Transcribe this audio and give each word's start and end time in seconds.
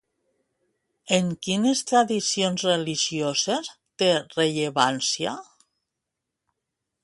En 1.17 1.27
quines 1.47 1.83
tradicions 1.91 2.65
religioses 2.69 3.69
té 4.03 4.11
rellevància? 4.35 5.39